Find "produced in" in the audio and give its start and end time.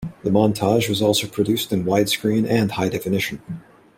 1.27-1.83